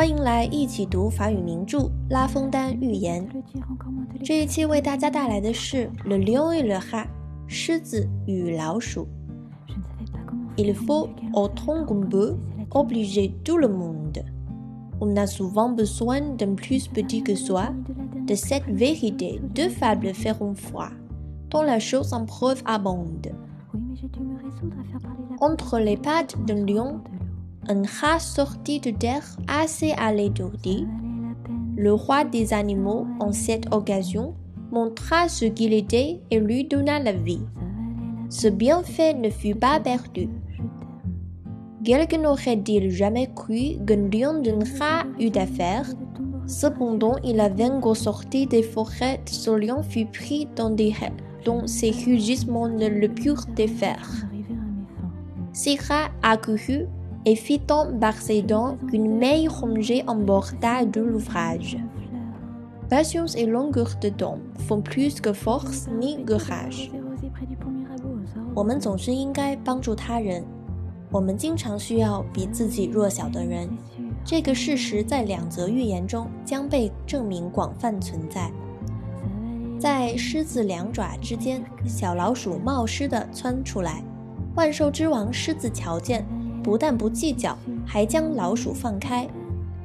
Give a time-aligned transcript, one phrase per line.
[0.00, 1.78] 欢迎来一起读法语名著《
[2.10, 3.26] 拉封丹寓言》。
[4.22, 7.06] 这一期为大家带来的是《Le Lion et le Rat》
[7.46, 9.08] 狮子与老鼠。
[10.56, 12.36] Il faut autant qu'on peut
[12.70, 14.22] obliger tout le monde.
[15.00, 17.72] On a souvent besoin d'un plus petit que soi.
[18.26, 20.90] De cette vérité, deux fables feront foi,
[21.50, 23.32] dont la chose en preuve abonde.
[25.40, 27.00] Entre les pattes d'un lion,
[27.67, 30.87] un rat sorti de terre assez à l'étourdi.
[31.75, 34.35] Le roi des animaux, en cette occasion,
[34.71, 37.45] montra ce qu'il était et lui donna la vie.
[38.29, 40.29] Ce bienfait ne fut pas perdu.
[41.83, 45.85] Quelqu'un n'aurait-il jamais cru qu'un lion d'un rat eût affaire
[46.47, 50.93] Cependant, il avait encore sorti des forêts, ce lion fut pris dans des
[51.45, 54.09] dont ses rugissements ne le purent défaire.
[55.53, 56.87] Ces rats accourut
[57.25, 61.77] et fit tant par ses dents qu'une maille rongée emporta de l'ouvrage.
[62.89, 66.89] Patience et longueur de temps font plus que force ni que rage.
[68.53, 70.43] 我们总是应该帮助他人，
[71.09, 73.69] 我们经常需要比自己弱小的人。
[74.25, 78.51] 这个事实在两则寓言中将被证明广泛存在。
[79.79, 84.03] 在狮子两爪之间，小老鼠冒失地窜出来。
[84.55, 86.25] 万兽之王狮子瞧见，
[86.63, 89.27] 不但不计较，还将老鼠放开。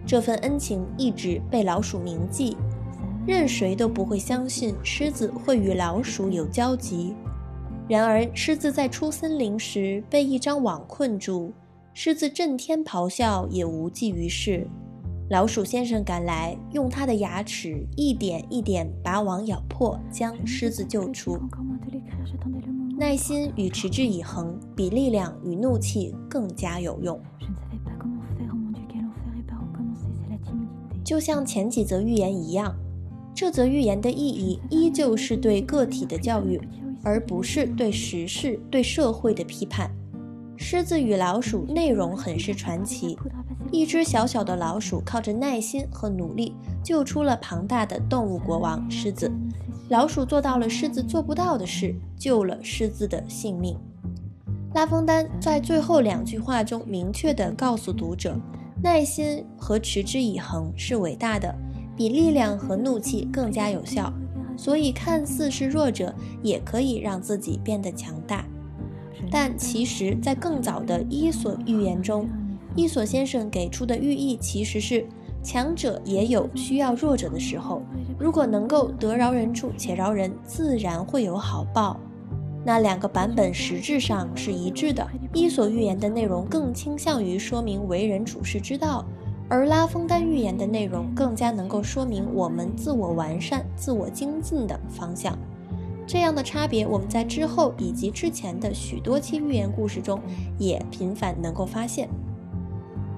[0.06, 2.56] 这份恩情一直被老鼠铭记。
[3.26, 7.14] 任谁都不会相信狮子会与老鼠有交集。
[7.88, 11.52] 然而，狮子在出森林时被一张网困住。
[11.92, 14.68] 狮子震天咆哮，也无济于事。
[15.30, 21.36] 老鼠先生赶来，用他的牙齿一点一点把网咬破，将狮子救出。
[22.98, 27.20] 耐心与持之以恒，比力量与怒气更加有用。
[31.04, 32.74] 就像前几则寓言一样，
[33.34, 36.58] 这则寓言的意义依旧是对个体的教育，
[37.02, 39.90] 而不是对时事、对社会的批判。
[40.56, 43.14] 狮子与老鼠内容很是传奇。
[43.70, 49.30] 一只小小的老鼠靠着耐心和努力救出了庞大的动物国王狮子。
[49.88, 53.76] 老鼠做到了狮子做不到的事，救了狮子的性命。
[54.74, 58.36] 拉封丹在最后两句话中明确地告诉读者：
[58.82, 61.54] 耐心和持之以恒是伟大的，
[61.96, 64.12] 比力量和怒气更加有效。
[64.58, 68.44] 所以，看似是弱者，也可以让自己变得强大。
[69.30, 72.28] 但其实，在更早的伊索寓言中，
[72.76, 75.06] 伊索先生给出的寓意其实是：
[75.42, 77.80] 强者也有需要弱者的时候。
[78.18, 81.98] 如果能够得饶人处且饶人，自然会有好报。
[82.64, 85.06] 那两个版本实质上是一致的。
[85.32, 89.04] 伊索寓言的内容更倾向于说明为人处世之道，
[89.48, 95.38] 而拉封丹寓言的内容更加能够说明我们自我完善、自我精进的方向。
[96.06, 100.20] 这样的差别，我们在之后以及之前的许多期寓言故事中
[100.58, 102.08] 也频繁能够发现。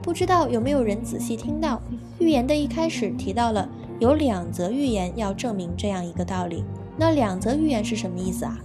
[0.09, 1.79] 不知道有没有人仔细听到，
[2.19, 3.69] 预言的一开始提到了
[4.01, 6.65] 有两则预言要证明这样一个道理。
[6.97, 8.59] 那两则预言是什么意思啊？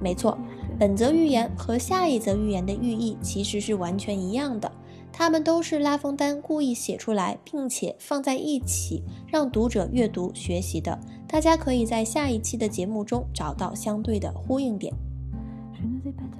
[0.00, 0.36] 没错，
[0.76, 4.68] 本则预言和下一则预言的寓意其实是完全一样的。
[5.12, 10.98] 他们都是拉封丹故意写出来，并且放在一起让读者阅读学习的。
[11.28, 14.92] 大家可以在下一期的节目中找到相对的呼应点。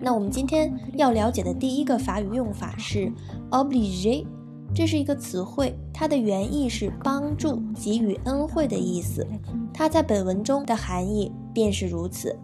[0.01, 3.11] 那我们今天要了解的第一个法语用法是
[3.51, 4.27] oblige，
[4.75, 9.27] 这是一个词汇，它的原意是帮助、给予恩惠的意思。
[9.73, 12.37] 它在本文中的含义便是如此。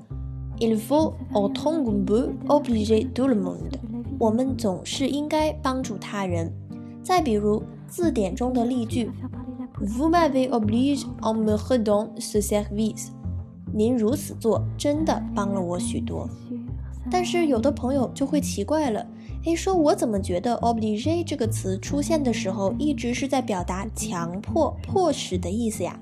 [0.59, 3.73] Il faut autant b e obliger tout le monde。
[4.19, 6.53] 我们总是应该帮助他人。
[7.03, 9.11] 再比如字典中的例句
[9.81, 13.09] ：Vous m'avez obligé en me rendant ce service。
[13.73, 16.29] 您如此做，真的帮了我许多。
[17.09, 19.07] 但是有的朋友就会奇怪了，
[19.45, 25.99] 诶，说我怎么觉得 oblige 这个词出现的时候，一直是在表达强迫、迫使的意思呀？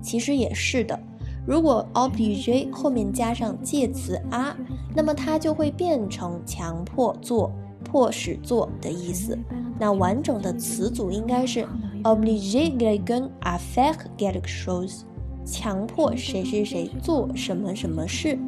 [0.00, 0.98] 其实也是的。
[1.44, 4.56] 如果 oblige 后面加上介词 a，
[4.94, 7.52] 那么它就会变成强迫做、
[7.84, 9.36] 迫使做的意思。
[9.78, 11.66] 那完整的词组应该是
[12.04, 15.00] oblige quelqu'un à faire quelque chose，
[15.44, 18.38] 强迫谁谁谁做什么什么事。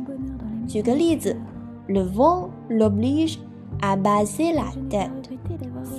[0.69, 1.37] 举个例子
[1.89, 3.39] ，le vent l'oblige
[3.81, 5.11] à baisser la tête，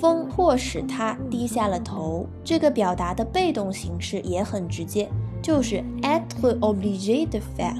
[0.00, 2.26] 风迫使他低下了头。
[2.42, 5.08] 这个表达的被动形式也很直接。
[5.42, 7.76] 就是 être obligé de faire，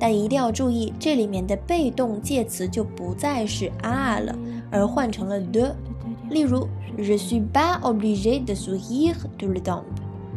[0.00, 4.36] 但一定要注意，这里面的被动介词就不再是 a 了，
[4.68, 5.72] 而换成了 de。
[6.28, 9.82] 例如，Je suis pas obligé de sourire tout le temps。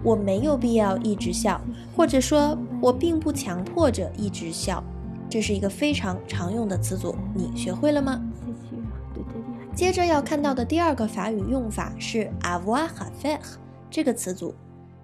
[0.03, 1.59] 我没有必要一直笑，
[1.95, 4.83] 或者说，我并不强迫着一直笑。
[5.31, 8.21] 这是一个非常常用的词组，你学会了吗？
[9.73, 13.39] 接着要看到的第二个法语用法是 avoir à faire
[13.89, 14.53] 这个词组，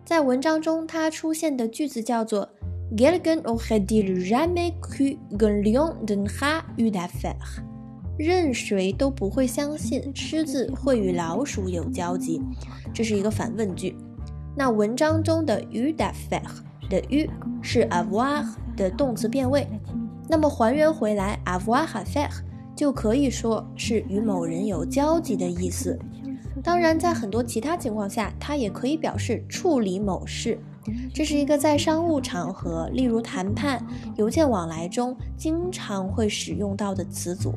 [0.04, 2.50] 在文章中它出现的句子叫做
[2.98, 7.62] Quelqu'un aurait-il jamais cru qu'un lion n'aurait eu d'affaires？
[8.18, 12.42] 任谁都不会相信狮子会与老鼠有交集，
[12.94, 13.96] 这是一个反问句。
[14.58, 16.60] 那文章中的 d'affaires
[16.90, 17.30] 的 eu
[17.62, 18.46] 是 avoir
[18.76, 19.66] 的动词变位，
[20.28, 22.30] 那么还原回来 avoir à faire
[22.76, 25.98] 就可以说是与某人有交集的意思。
[26.64, 30.60] 当然，在很多其他情况下，它也可以表示处理某事。
[31.14, 33.86] 这是一个在商务场合，例如谈判、
[34.16, 37.54] 邮件往来中经常会使用到的词组。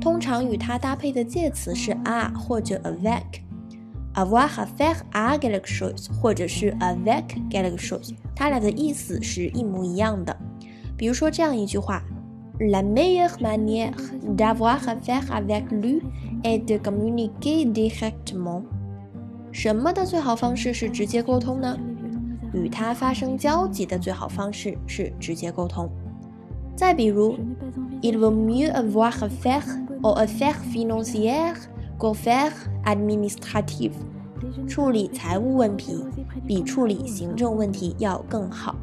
[0.00, 3.42] 通常与它搭配的介词是 a 或者 avec。
[4.14, 10.36] avoir à faire à quelque chose，或者是 avec quelque chose，它俩的意思是一模一样的。
[10.98, 12.02] 比如说这样一句话
[12.58, 13.94] ：La meilleure manière
[14.36, 16.02] d'avoir à faire avec lui
[16.42, 18.64] est de communiquer directement。
[19.52, 21.78] 什么的最好方式是直接沟通呢？
[22.52, 25.88] 与他发生交集的最好方式是直接沟通。
[26.74, 27.36] 再比如
[28.02, 29.64] ，Il vaut mieux avoir à faire
[30.02, 31.56] aux affaires financières
[31.96, 32.52] qu'aux affaires
[32.84, 33.92] administratives。
[34.66, 36.04] 处理财务问题
[36.46, 38.74] 比处理行政问题要更好。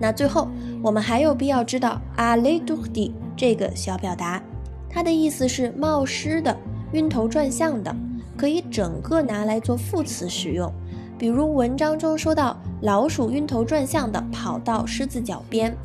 [0.00, 0.48] 那最后，
[0.82, 4.42] 我们还有必要知道 “aller d u d 这个小表达，
[4.88, 6.56] 它的意思是冒失的、
[6.92, 7.94] 晕头转向的，
[8.36, 10.72] 可以整个拿来做副词使用。
[11.18, 15.76] 比如文章中说到老鼠晕头转向的跑到狮子脚边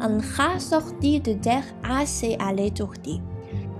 [0.00, 3.18] ，un chat sorti de terre a se a l e douter，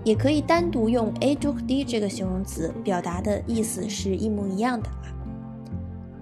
[0.02, 4.88] 也可以单独用 a douter 这个形容词，表达的意思是一模一样的。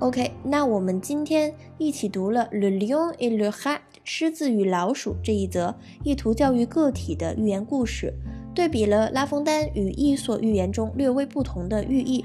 [0.02, 5.72] OK，那我们今天一起读了 le lion et le chat 狮子与老鼠这一则
[6.02, 8.12] 意图教育个体的寓言故事。
[8.52, 12.24] 对比了拉封丹与《伊索寓言》中略微不同的寓意。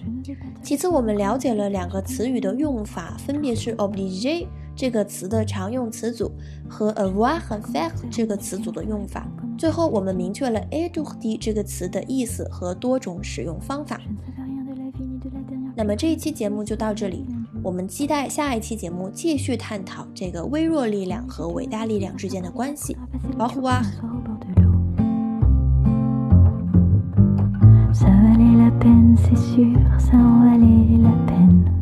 [0.64, 6.32] 其次，我们了解了两个词语的用法，分别是 oblige 这个词的常用词组
[6.68, 9.32] 和 avoir 和 faire 这个词组的用法。
[9.56, 14.02] 最后，我们明确了 a d o d 这个词的意思和多种使用方法。
[15.76, 17.24] 那么这一期节目就到这里，
[17.68, 22.96] 我们期待下一期节目继续探讨这个微弱力量和伟大力量之间的关系。
[23.38, 23.82] 保护啊
[27.92, 31.77] ！Ça valait la peine, c'est sûr, ça en valait la peine.